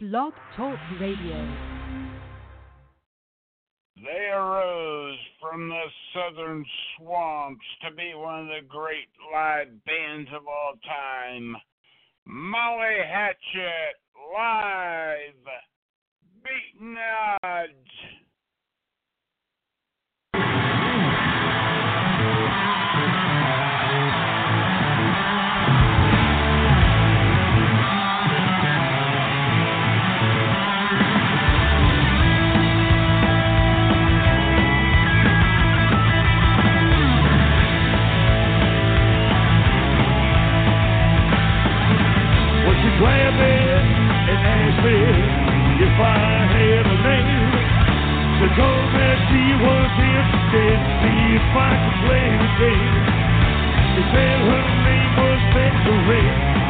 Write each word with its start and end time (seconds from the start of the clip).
Blog 0.00 0.32
Talk 0.56 0.78
Radio. 0.98 1.56
They 3.96 4.30
arose 4.32 5.18
from 5.38 5.68
the 5.68 5.84
southern 6.14 6.64
swamps 6.96 7.66
to 7.84 7.94
be 7.94 8.14
one 8.14 8.40
of 8.40 8.46
the 8.46 8.66
great 8.66 9.10
live 9.30 9.68
bands 9.84 10.30
of 10.34 10.48
all 10.48 10.72
time. 10.86 11.54
Molly 12.24 12.96
Hatchet 13.12 14.00
live. 14.34 15.34
Beaten 16.44 16.96
odds. 17.42 18.29
It 43.00 43.06
and 43.08 44.40
ask 44.44 44.76
me 44.84 44.92
if 44.92 45.96
I 45.96 46.20
had 46.52 46.84
a 46.84 46.96
name. 47.00 47.48
So 48.36 48.44
go 48.60 48.70
back, 48.92 49.16
she 49.32 49.44
was 49.56 49.88
interested, 50.04 50.76
see 51.00 51.22
if 51.32 51.48
I 51.48 51.72
could 51.80 51.96
play 52.04 52.28
the 52.28 52.50
game. 52.60 52.96
She 53.96 54.02
said 54.04 54.36
her 54.44 54.66
name 54.84 55.12
was 55.16 55.40
Victory, 55.48 56.26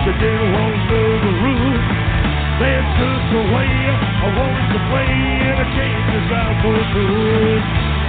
she 0.06 0.10
didn't 0.22 0.54
want 0.54 0.78
to 0.86 1.02
the 1.18 1.34
rules. 1.34 1.86
That 2.62 2.84
took 2.94 3.26
away, 3.50 3.74
I 3.90 4.28
wanted 4.30 4.68
to 4.70 4.80
play 4.86 5.10
and 5.50 5.56
I 5.58 5.66
changed 5.74 6.08
this 6.14 6.30
out 6.30 6.54
for 6.62 6.78
good. 6.94 7.62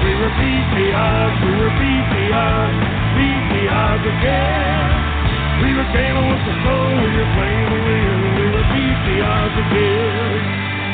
We 0.06 0.12
repeat 0.14 0.66
the 0.78 0.88
odds, 0.94 1.38
we 1.42 1.52
repeat 1.58 2.06
the 2.06 2.26
odds, 2.38 2.78
beat 3.18 3.44
the 3.50 3.64
odds 3.66 4.06
again. 4.06 5.21
We 5.62 5.70
were 5.78 5.86
gaining 5.94 6.26
with 6.26 6.42
the 6.42 6.56
soul, 6.66 6.90
we 7.06 7.12
were 7.22 7.32
playing 7.38 7.70
the 7.70 7.80
wheel, 7.86 8.18
we 8.34 8.46
were 8.50 8.66
beat 8.74 9.00
the 9.06 9.18
odds 9.22 9.56
again. 9.62 10.42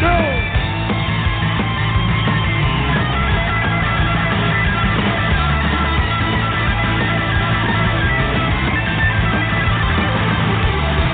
No! 0.04 0.18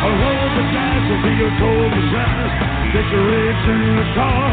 I 0.02 0.10
roll 0.18 0.50
the 0.58 0.66
dice 0.74 1.08
and 1.14 1.22
be 1.22 1.34
a 1.38 1.50
cold 1.62 1.92
besides, 1.94 2.54
take 2.90 3.06
the 3.06 3.22
red 3.22 3.54
to 3.54 3.76
the 4.02 4.08
car. 4.18 4.50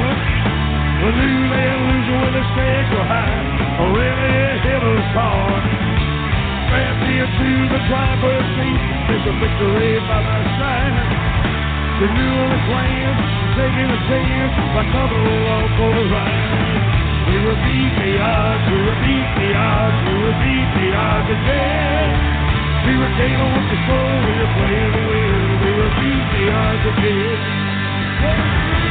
The 1.01 1.11
new 1.17 1.41
man 1.49 1.77
loser 1.89 2.19
when 2.21 2.37
stake 2.53 2.89
so 2.93 3.01
high, 3.09 3.81
already 3.81 4.61
hit 4.61 4.83
us 4.85 5.09
hard. 5.17 6.10
Strapped 6.71 7.03
here 7.03 7.27
to 7.27 7.51
the 7.67 7.83
driver's 7.91 8.47
seat, 8.55 8.83
there's 9.11 9.27
a 9.27 9.35
victory 9.43 9.99
by 10.07 10.23
my 10.23 10.39
side. 10.55 10.95
The 11.99 12.09
new 12.15 12.37
the 12.47 12.61
plan, 12.71 13.11
taking 13.59 13.91
a 13.91 14.01
chance, 14.07 14.55
by 14.71 14.87
coming 14.95 15.19
along 15.19 15.67
for 15.75 15.91
the 15.99 16.07
ride. 16.15 16.79
We 17.27 17.43
repeat 17.43 17.91
the 17.91 18.13
odds, 18.23 18.63
we 18.71 18.79
repeat 18.87 19.27
the 19.35 19.51
odds, 19.51 19.99
we 19.99 20.15
repeat 20.31 20.69
the 20.79 20.89
odds 20.95 21.29
again. 21.43 22.11
We 22.87 22.95
were 23.03 23.15
dealing 23.19 23.51
with 23.51 23.67
the 23.67 23.79
we 24.31 24.35
were 24.39 24.53
playing 24.55 24.91
the 24.95 25.03
wheel, 25.11 25.43
we 25.67 25.71
repeat 25.75 26.25
the 26.39 26.45
odds 26.55 26.85
again. 26.87 28.90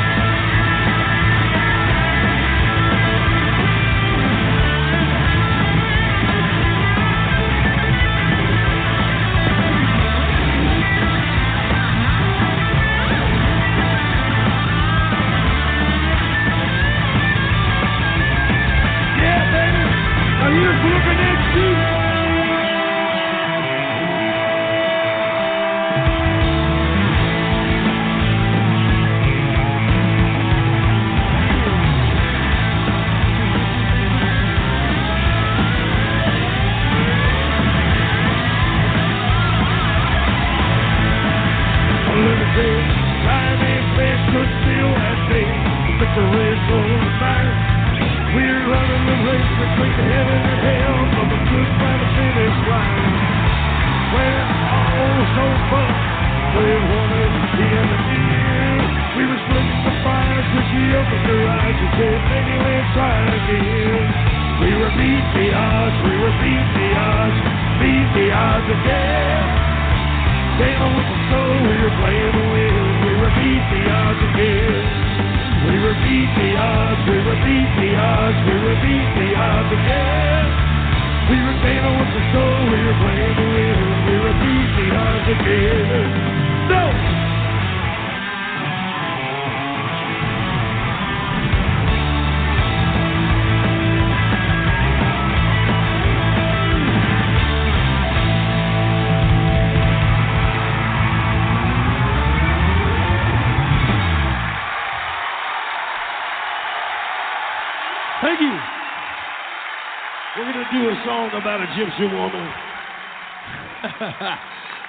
Gypsy 111.80 112.12
woman 112.12 112.52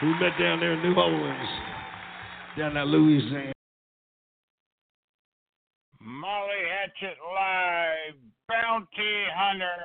who 0.01 0.11
met 0.19 0.37
down 0.41 0.59
there 0.59 0.73
in 0.73 0.83
New 0.83 0.95
Orleans, 1.01 1.49
down 2.59 2.75
there 2.75 2.85
Louisiana. 2.85 3.53
Molly 6.01 6.65
Hatchet 6.69 7.17
live. 7.33 8.17
Bounty 8.49 9.27
Hunter. 9.37 9.79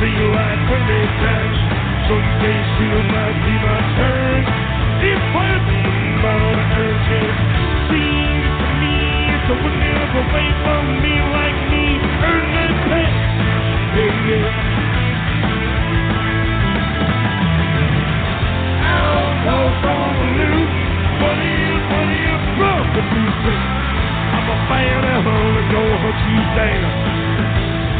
Feel 0.00 0.28
like 0.32 0.60
when 0.70 0.82
they 0.86 1.04
dash. 1.22 1.60
Someday 2.08 2.58
still 2.76 3.02
might 3.10 3.38
be 3.42 3.54
my 3.64 3.80
turn. 3.96 4.42
If 5.02 5.20
fighting 5.34 6.18
about 6.20 6.56
urges 6.78 7.36
seems 7.90 8.46
to 8.60 8.66
me 8.80 8.96
so 9.46 9.54
never 9.56 10.22
wait 10.34 10.56
for 10.64 10.80
me 11.02 11.14
like 11.36 11.60
me. 11.72 11.86
Earn 12.28 12.46
that 12.56 12.72
pay. 12.86 13.08
Yeah, 13.96 14.28
yeah. 14.28 14.74
Outlaws 18.84 19.84
on 19.96 20.12
the 20.18 20.28
loose. 20.38 20.76
What 21.22 21.38
is, 21.40 21.82
what 22.60 22.86
with 22.94 23.08
me? 23.16 23.85
I'm 24.46 24.54
a 24.54 24.68
fan 24.70 25.02
of 25.02 25.26
gonna 25.74 25.98
hunt 25.98 26.22
you 26.22 26.38
down. 26.54 27.95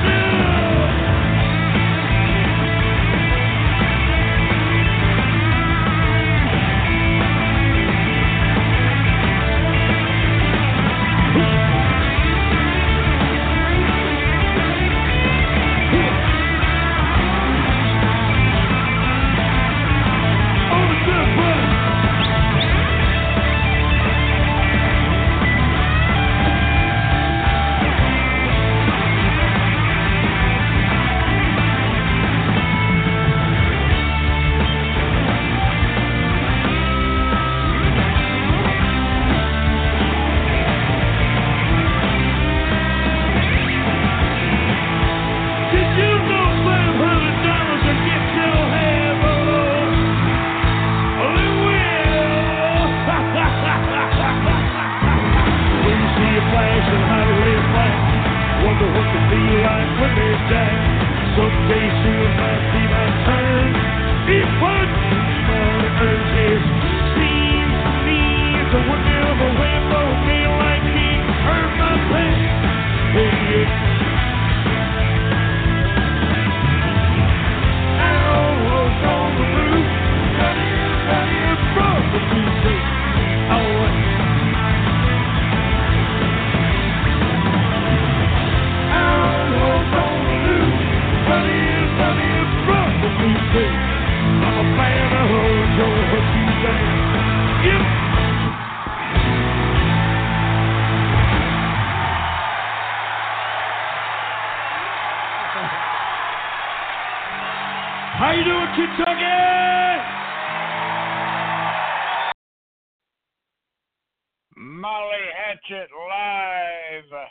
Live. 116.93 117.05
Uh, 117.13 117.25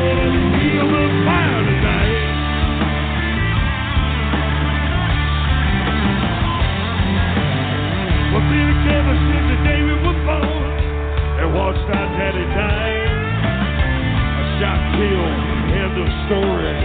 Billy 8.49 8.75
Kevin 8.87 9.17
said 9.29 9.45
the 9.51 9.59
day 9.67 9.79
we 9.85 9.95
were 10.01 10.19
born 10.25 10.71
and 11.41 11.47
watched 11.53 11.89
our 11.91 12.07
daddy 12.17 12.45
die. 12.55 12.91
Of 15.91 16.07
story. 16.23 16.77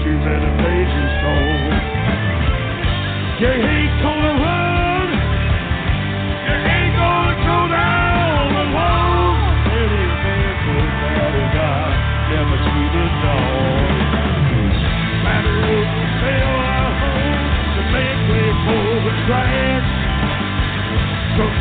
Too 0.00 0.16
many 0.16 0.50
pages. 0.64 1.12
You 3.36 3.52
ain't 3.52 3.94
gonna 4.00 4.32
run. 4.40 5.08
You 6.46 6.56
ain't 6.56 6.96
gonna 6.96 7.36
go 7.36 7.58
down 7.68 8.56
to 11.36 11.44
God, 11.52 11.92
never 12.32 12.56
our 16.64 16.90
home, 16.96 17.44
the 17.76 17.82
man 17.92 18.16
play 18.24 18.50
for 18.64 18.88
the. 19.04 19.85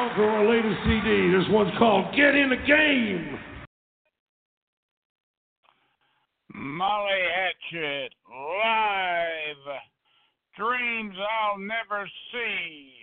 song 0.00 0.24
our 0.24 0.48
latest 0.48 0.80
CD. 0.84 1.30
This 1.36 1.46
one's 1.50 1.76
called 1.78 2.14
Get 2.14 2.34
in 2.34 2.50
the 2.50 2.56
Game. 2.66 3.38
Molly 6.54 7.20
Hatchet, 7.34 8.12
live. 8.28 9.76
Dreams 10.56 11.14
I'll 11.18 11.58
never 11.58 12.08
see. 12.32 12.99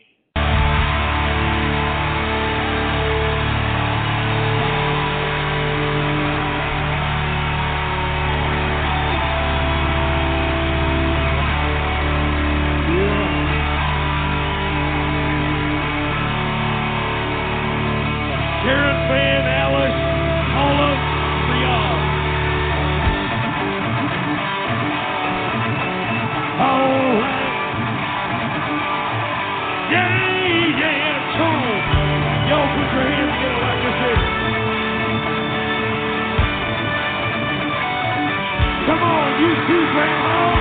you 39.40 39.54
do, 39.68 39.92
Grandma. 39.94 40.57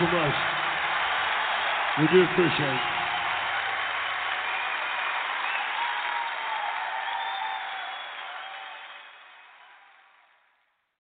So 0.00 0.06
much. 0.06 0.34
We 2.00 2.06
do 2.08 2.22
appreciate 2.22 2.74
it. 2.74 2.80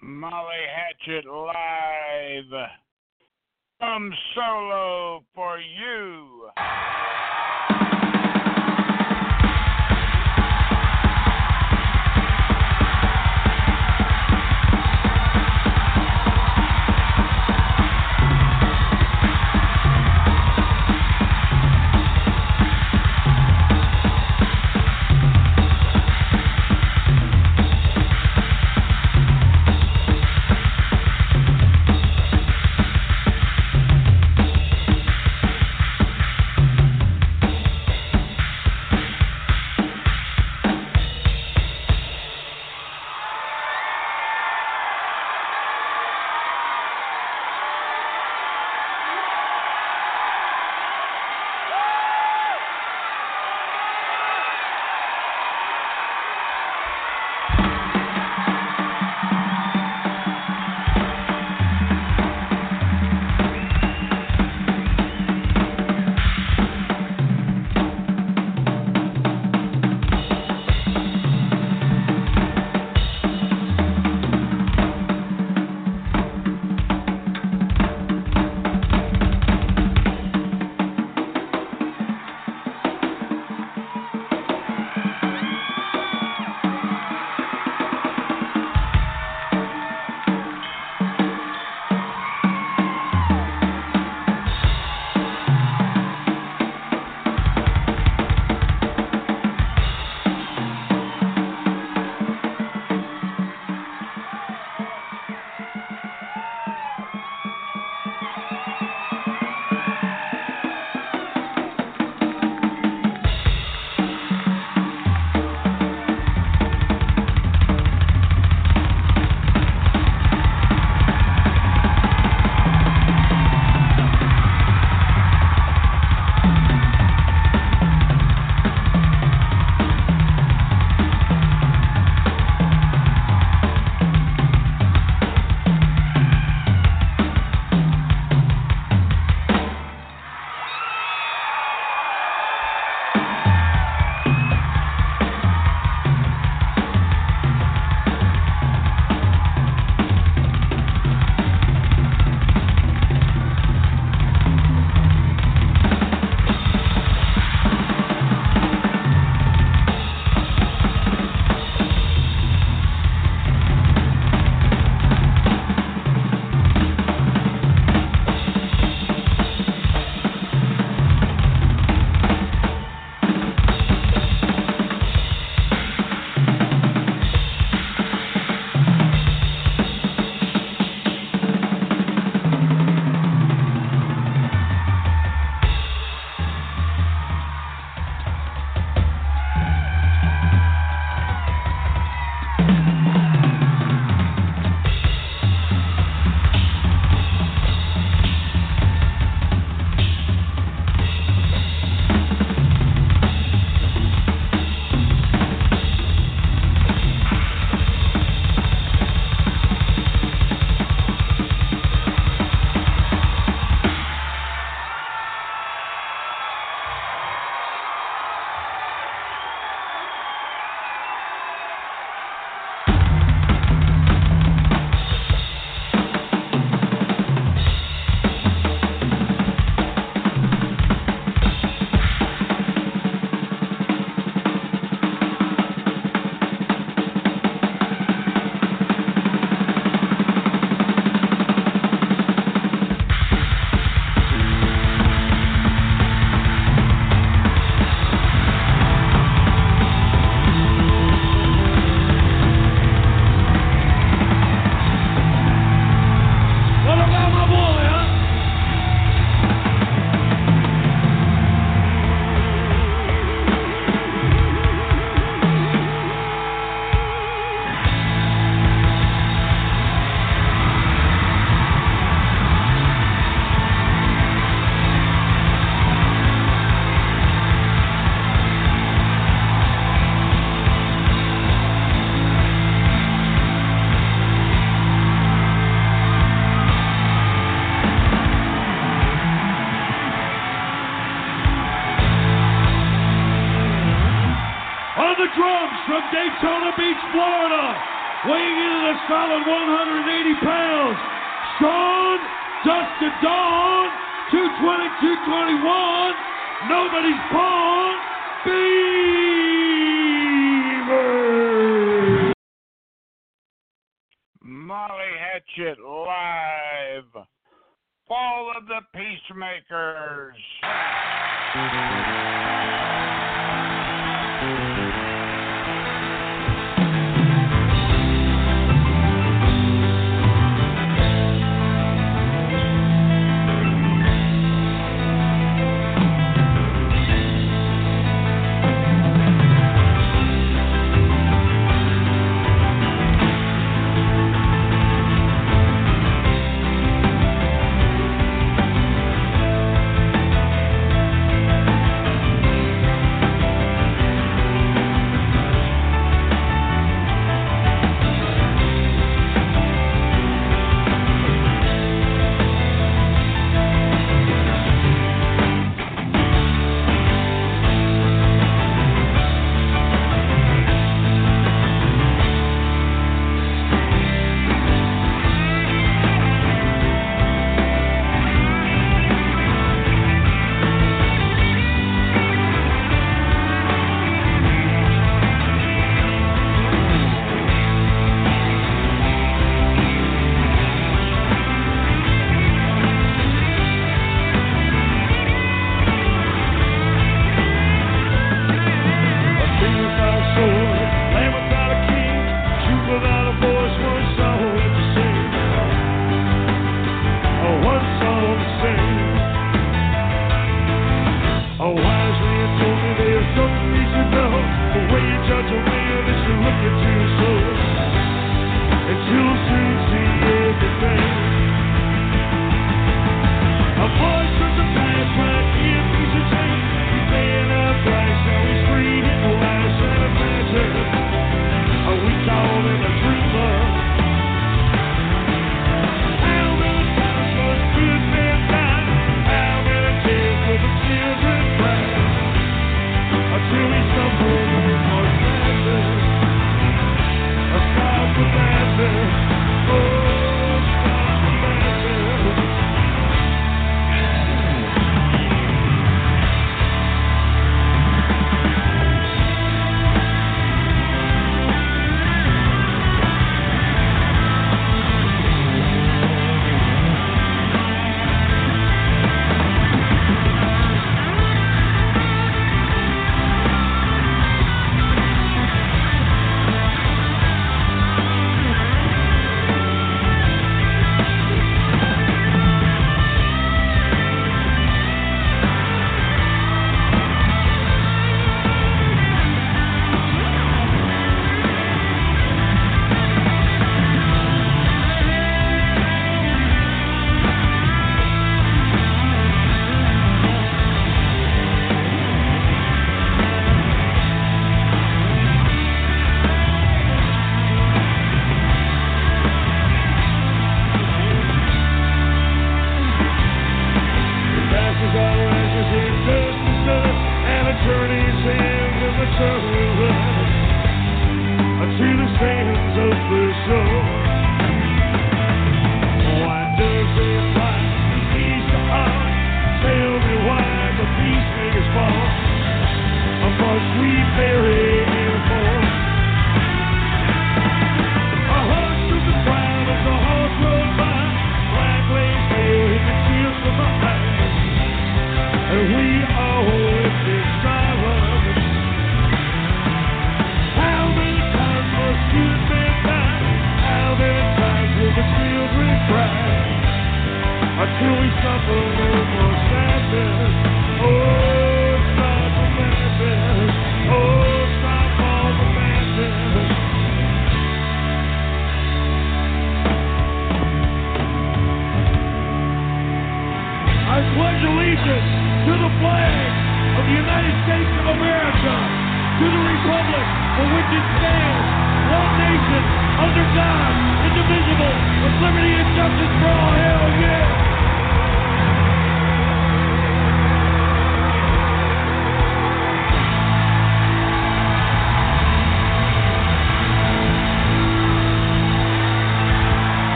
Molly 0.00 0.64
Hatchet 0.74 1.26
live 1.26 2.68
from 3.78 4.10
solo 4.34 5.22
for 5.34 5.58
you. 5.58 6.48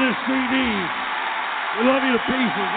this 0.00 0.16
CD. 0.24 0.56
We 1.76 1.84
love 1.84 2.00
you 2.00 2.12
to 2.16 2.22
pieces. 2.24 2.72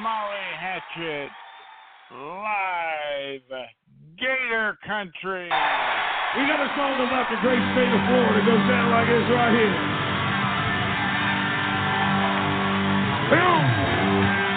Molly 0.00 0.48
Hatchet 0.56 1.28
live 2.10 3.52
Gator 4.16 4.78
Country. 4.86 5.44
We 5.44 6.42
got 6.48 6.64
a 6.64 6.72
song 6.72 6.96
about 7.04 7.28
the 7.28 7.36
great 7.44 7.60
state 7.76 7.92
of 7.92 8.00
Florida. 8.08 8.40
It 8.40 8.46
goes 8.48 8.64
down 8.64 8.90
like 8.90 9.08
this 9.08 9.28
right 9.28 9.52
here. 9.52 9.76
Boom! 13.28 14.47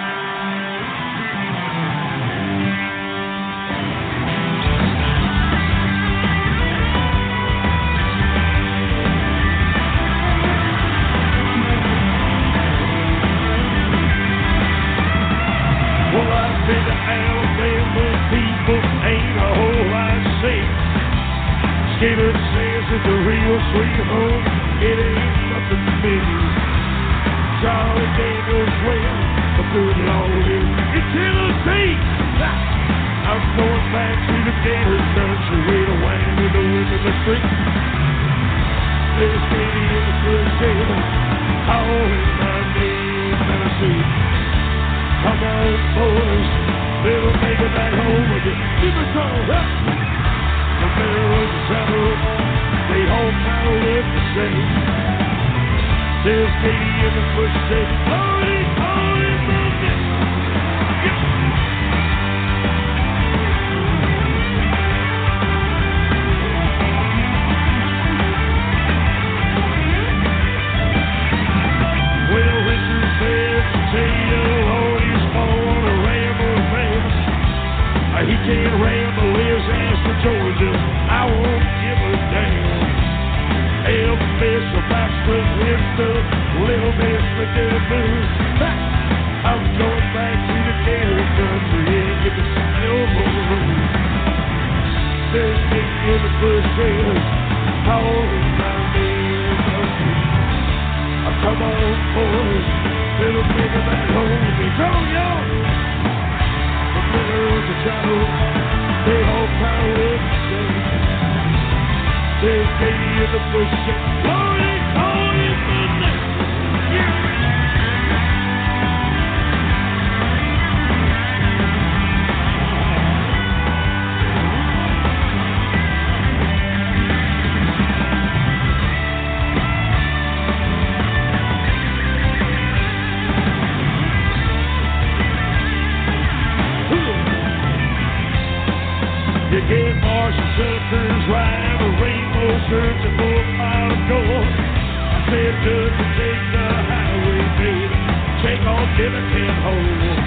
mile 143.58 143.92
of 143.92 144.02
gold. 144.10 144.48
I 144.48 145.20
said, 145.30 145.54
just 145.64 145.98
take 146.18 146.44
the 146.56 146.68
highway, 146.92 147.44
baby. 147.60 148.00
Take 148.44 148.64
off, 148.68 148.88
give 148.98 149.14
on 149.14 149.26
ten 149.32 149.54
Hole. 149.64 150.18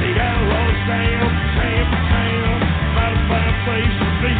The 0.00 0.10
outlaw 0.20 0.68
Sam, 0.86 1.24
Sam, 1.56 1.86
Sam, 2.10 2.58
mighty 2.96 3.20
fine 3.28 3.54
place 3.66 3.94
to 4.00 4.08
be. 4.22 4.34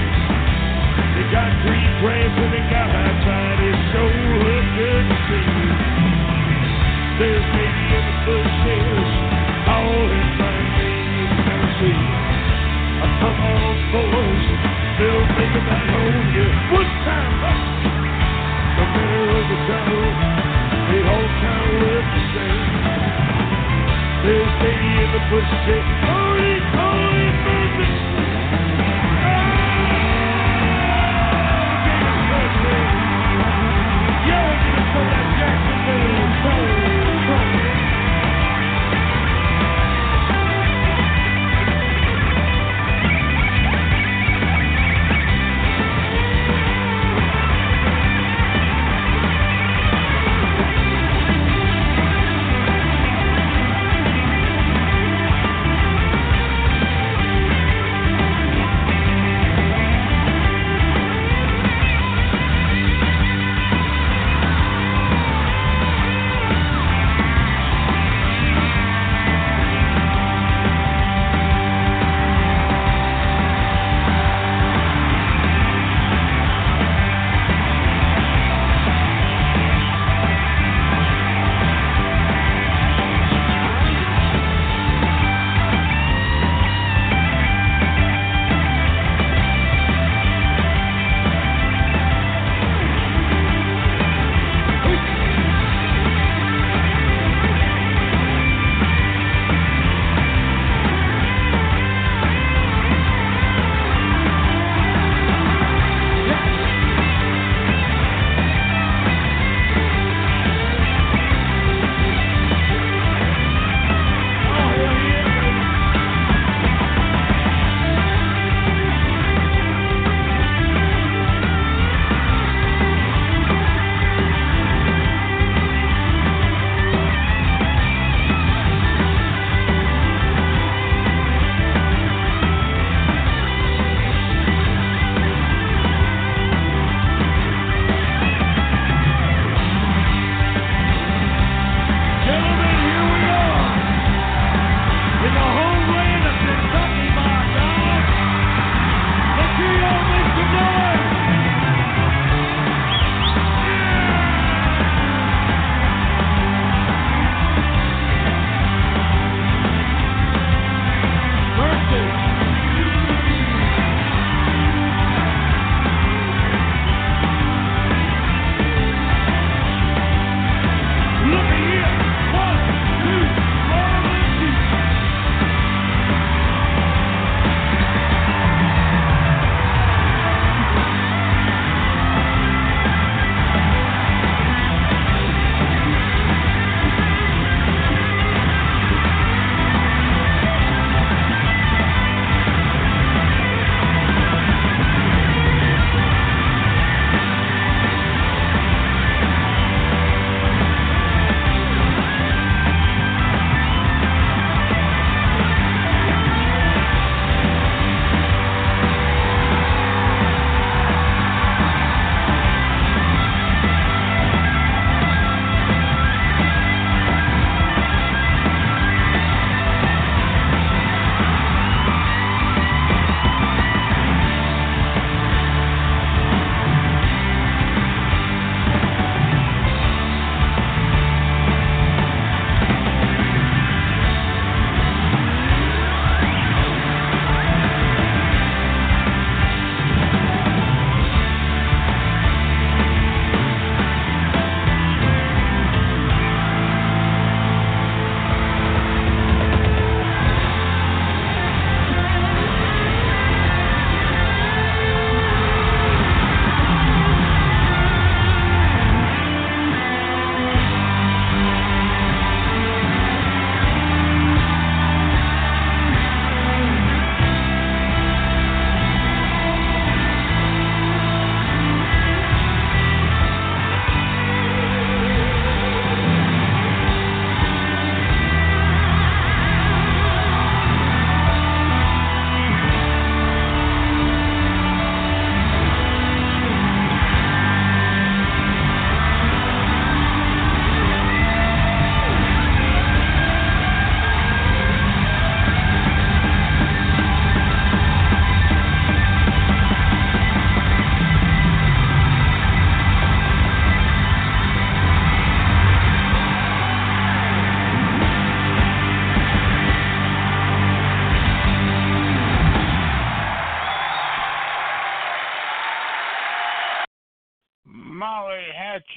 They 1.17 1.27
got 1.33 1.51
green 1.65 1.91
grass 2.01 2.33
and 2.39 2.51
they 2.53 2.65
got 2.71 2.86
push 25.29 25.43
it. 25.69 25.83
Oh. 26.09 26.26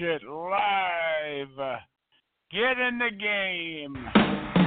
Live. 0.02 1.82
Get 2.52 2.80
in 2.80 3.00
the 3.00 3.12
game. 3.20 4.59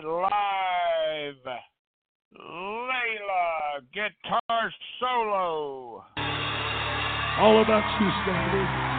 Hatchet 0.00 0.08
live. 0.08 1.56
Layla 2.38 3.80
guitar 3.92 4.72
solo. 4.98 6.04
All 7.38 7.62
about 7.62 8.00
you, 8.00 8.10
Stanley. 8.22 8.89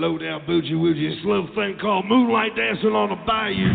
low 0.00 0.16
down 0.16 0.40
boogie 0.48 0.72
woogie 0.72 1.12
this 1.12 1.20
little 1.26 1.46
thing 1.54 1.76
called 1.78 2.06
Moonlight 2.06 2.56
Dancing 2.56 2.96
on 2.96 3.10
the 3.12 3.20
Bayou. 3.28 3.68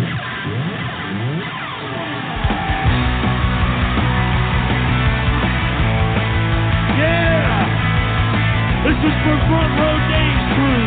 This 8.85 8.97
is 9.05 9.15
for 9.21 9.37
Front 9.49 9.71
Row 9.77 9.97
Days 10.09 10.41
Crew. 10.57 10.85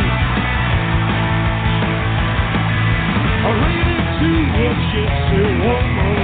I 3.46 3.50
ran 3.62 3.86
into 3.94 4.30
a 4.42 4.70
gypsy 4.90 5.42
woman 5.62 6.18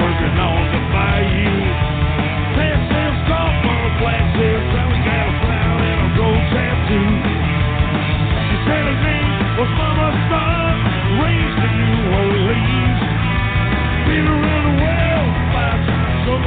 working 0.00 0.36
on 0.40 0.62
the 0.72 0.82
bayou. 0.88 1.52
Pants 2.56 2.96
and 2.96 3.14
scarf 3.28 3.60
on 3.60 3.78
the 3.84 3.92
plastic. 4.00 4.47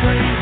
train 0.00 0.39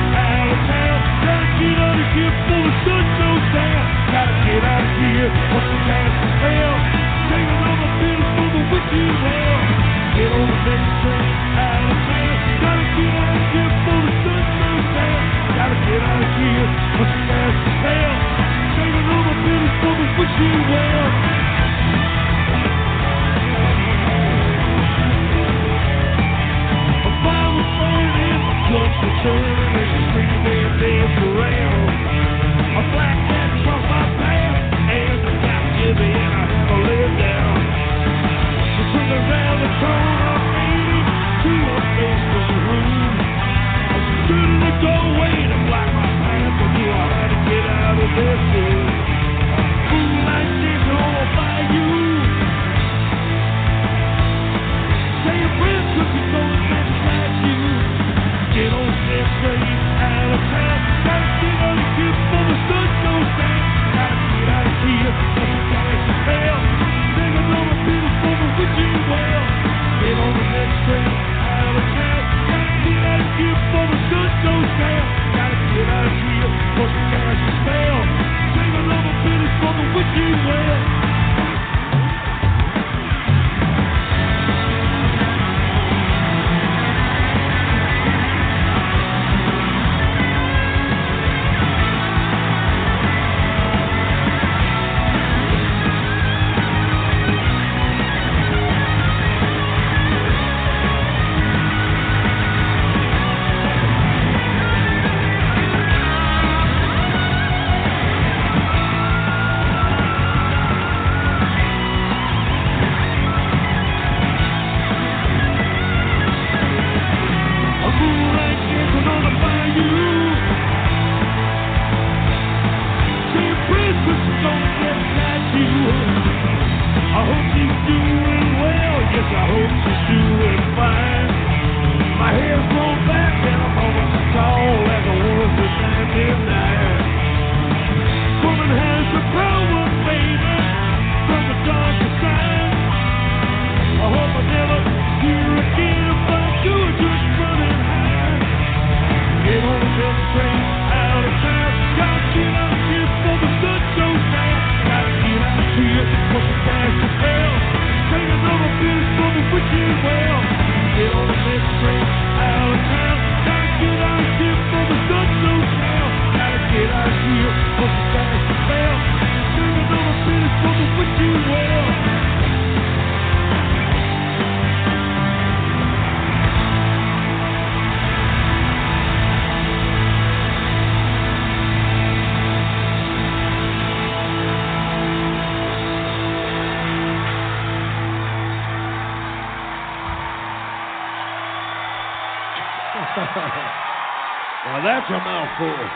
your 195.11 195.21
mouth 195.21 195.49
for. 195.59 195.91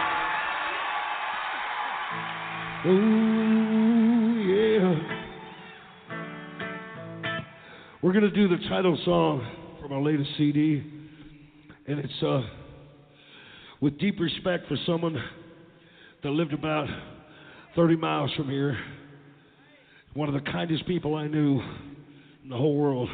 Ooh, 2.88 4.38
yeah. 4.40 4.94
We're 8.00 8.12
going 8.12 8.24
to 8.24 8.30
do 8.30 8.48
the 8.48 8.56
title 8.68 8.98
song 9.04 9.46
from 9.80 9.92
our 9.92 10.00
latest 10.00 10.30
CD. 10.38 10.82
And 11.86 11.98
it's 11.98 12.22
uh, 12.22 12.42
with 13.80 13.98
deep 13.98 14.18
respect 14.18 14.66
for 14.68 14.76
someone 14.86 15.22
that 16.22 16.30
lived 16.30 16.54
about 16.54 16.88
30 17.76 17.96
miles 17.96 18.32
from 18.34 18.48
here. 18.48 18.78
One 20.14 20.28
of 20.28 20.34
the 20.34 20.50
kindest 20.50 20.86
people 20.86 21.16
I 21.16 21.26
knew 21.26 21.60
in 22.44 22.48
the 22.48 22.56
whole 22.56 22.76
world. 22.76 23.10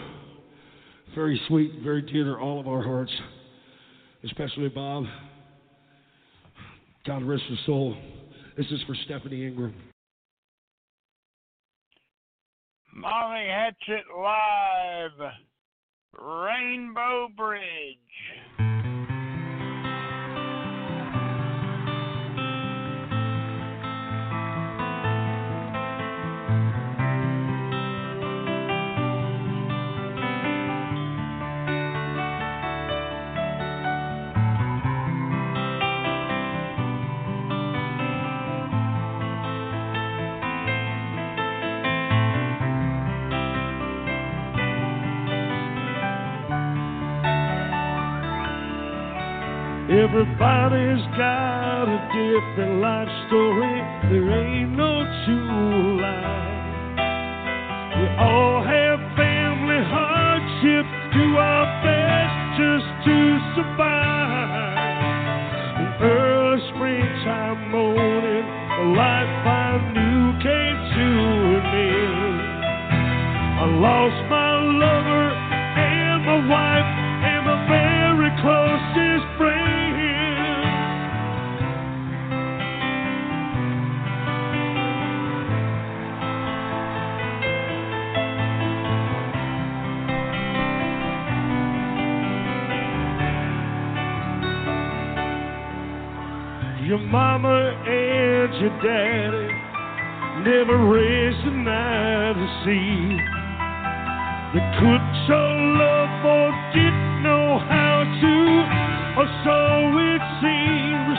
Very 1.14 1.40
sweet, 1.48 1.72
very 1.82 2.02
dear 2.02 2.24
to 2.24 2.34
all 2.36 2.60
of 2.60 2.68
our 2.68 2.82
hearts, 2.82 3.12
especially 4.22 4.68
Bob. 4.68 5.04
God 7.08 7.22
rest 7.22 7.42
his 7.48 7.58
soul. 7.64 7.96
This 8.58 8.66
is 8.66 8.82
for 8.86 8.94
Stephanie 9.06 9.46
Ingram. 9.46 9.74
Molly 12.94 13.46
Hatchet 13.46 14.04
Live, 14.14 15.32
Rainbow 16.20 17.28
Bridge. 17.34 18.67
Everybody's 49.98 51.02
got 51.18 51.90
a 51.90 51.98
different 52.14 52.80
life 52.80 53.10
story. 53.26 53.82
There 54.06 54.30
ain't 54.30 54.70
no 54.78 55.02
two 55.26 55.50
alike. 55.74 57.02
We 57.98 58.06
all 58.22 58.62
have 58.62 59.00
family 59.18 59.82
hardships. 59.90 60.92
Do 61.18 61.36
our 61.36 61.66
best 61.82 62.36
just 62.62 62.86
to 63.10 63.18
survive. 63.58 64.78
The 65.82 65.88
early 66.06 66.62
springtime 66.70 67.58
morning, 67.74 68.46
the 68.78 68.86
life 68.94 69.34
I 69.50 69.82
knew 69.98 70.30
came 70.38 70.78
to 70.94 71.06
an 71.58 71.74
end. 71.74 72.38
I 73.58 73.66
lost 73.82 74.27
Your 96.88 96.96
mama 96.96 97.76
and 97.84 98.54
your 98.64 98.72
daddy 98.80 99.52
never 100.40 100.88
raised 100.88 101.44
an 101.44 101.68
eye 101.68 102.32
to 102.32 102.46
see. 102.64 103.12
They 104.56 104.64
couldn't 104.80 105.16
show 105.28 105.48
love 105.76 106.24
or 106.24 106.48
didn't 106.72 107.22
know 107.28 107.60
how 107.60 108.08
to, 108.08 108.36
or 109.20 109.28
so 109.44 109.60
it 110.00 110.24
seems. 110.40 111.18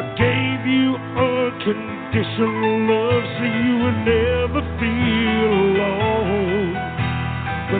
I 0.00 0.16
gave 0.16 0.64
you 0.64 0.96
unconditional 0.96 2.88
love 2.88 3.24
so 3.36 3.44
you 3.52 3.74
would 3.84 4.00
never 4.08 4.64
feel 4.80 5.52
alone. 5.60 6.72
We 7.68 7.78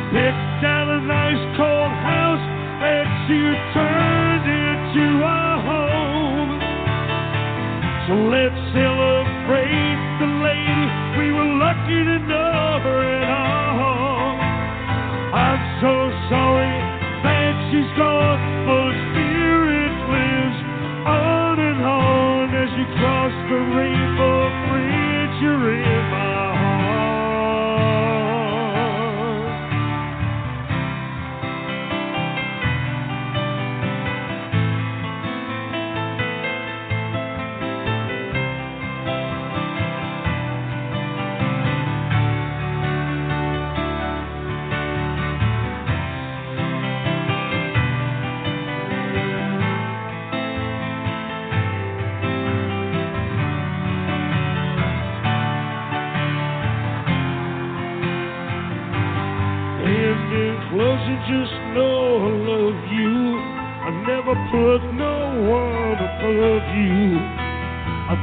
So 8.38 8.44
let's 8.44 8.97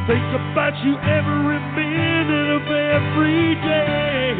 think 0.07 0.30
about 0.38 0.77
you 0.86 0.94
every 1.02 1.60
minute 1.73 2.49
of 2.61 2.65
every 2.69 3.57
day. 3.57 4.38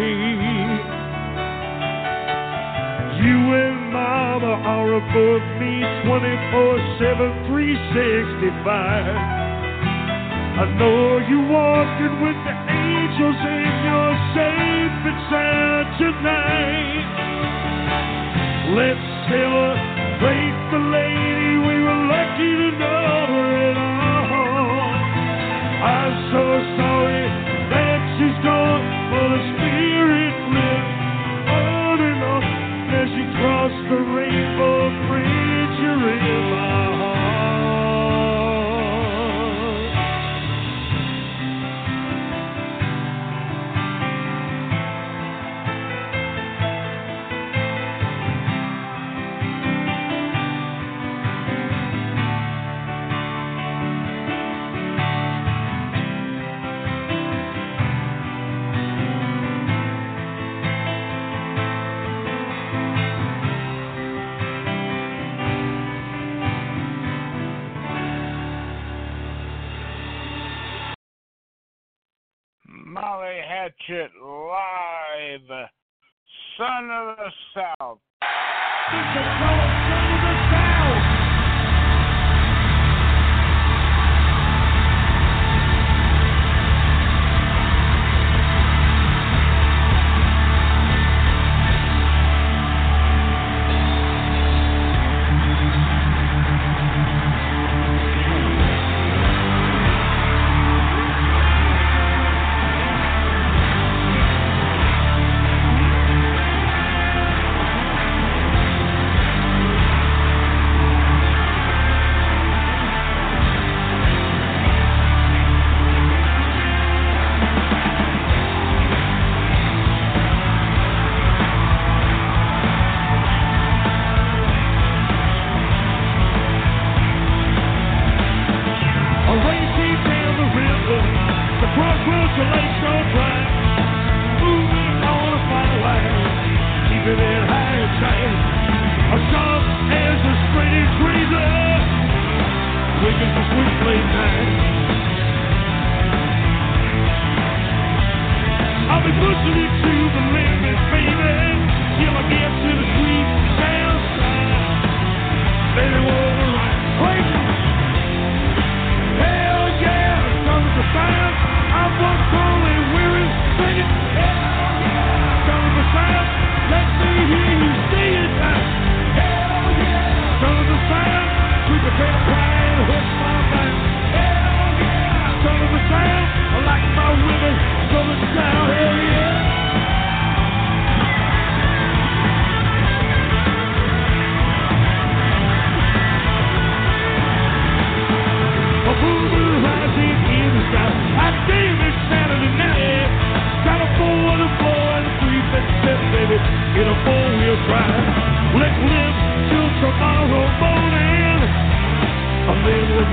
You 3.18 3.38
and 3.50 3.90
Mama 3.90 4.62
are 4.62 4.94
above 4.94 5.46
me 5.58 5.82
24 6.06 6.78
7, 7.02 7.50
365. 7.50 8.62
I 10.56 10.66
know 10.78 11.18
you're 11.26 11.50
walking 11.50 12.16
with 12.22 12.38
the 12.46 12.56
angels 12.70 13.40
and 13.42 13.74
you're 13.90 14.18
safe 14.38 15.02
and 15.10 15.20
sound 15.34 15.88
tonight. 15.98 17.10
Let's 18.70 19.08
celebrate 19.34 20.58
the 20.70 20.82
lady 20.94 21.58
we 21.58 21.76
were 21.82 22.02
lucky 22.06 22.54
to 22.54 22.70
know 22.78 23.05
so 26.36 26.42
sorry 26.78 26.85
Live, 73.88 75.42
Son 76.58 76.90
of 76.90 77.18
the. 77.54 77.75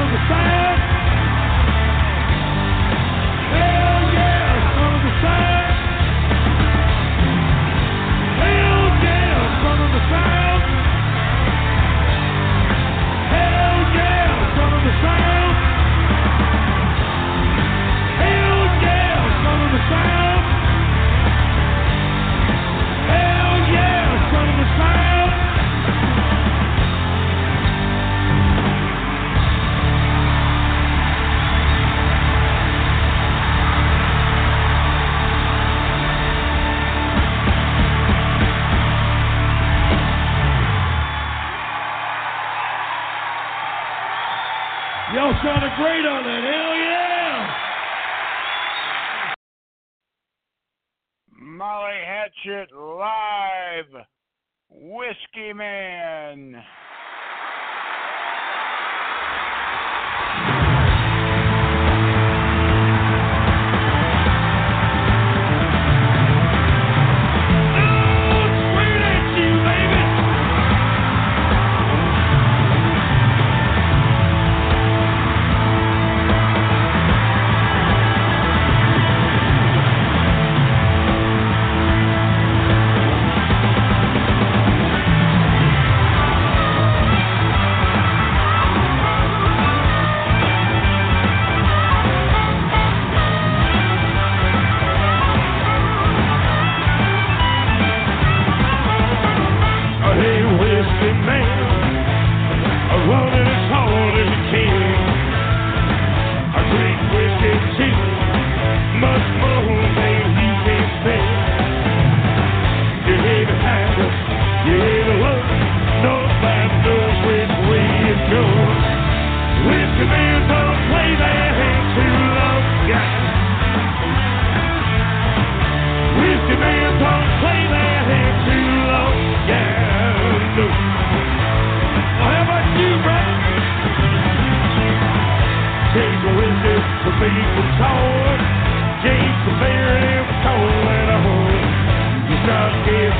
on 0.00 0.10
the 0.12 0.18
side. 0.28 0.83
Man. 55.52 56.64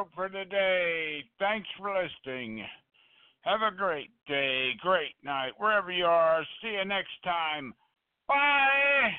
show 0.00 0.08
for 0.14 0.28
today. 0.28 1.24
Thanks 1.38 1.68
for 1.78 1.92
listening. 1.92 2.64
Have 3.42 3.60
a 3.62 3.74
great 3.74 4.10
day, 4.26 4.72
great 4.80 5.14
night, 5.24 5.52
wherever 5.56 5.90
you 5.90 6.04
are. 6.04 6.44
See 6.62 6.76
you 6.78 6.84
next 6.84 7.22
time. 7.24 7.74
Bye. 8.28 9.10